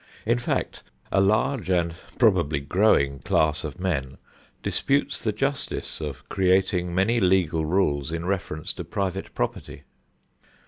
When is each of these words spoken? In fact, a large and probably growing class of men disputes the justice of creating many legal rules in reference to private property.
In 0.25 0.39
fact, 0.39 0.81
a 1.11 1.21
large 1.21 1.69
and 1.69 1.93
probably 2.17 2.59
growing 2.59 3.19
class 3.19 3.63
of 3.63 3.79
men 3.79 4.17
disputes 4.63 5.23
the 5.23 5.31
justice 5.31 6.01
of 6.01 6.27
creating 6.27 6.95
many 6.95 7.19
legal 7.19 7.67
rules 7.67 8.11
in 8.11 8.25
reference 8.25 8.73
to 8.73 8.83
private 8.83 9.35
property. 9.35 9.83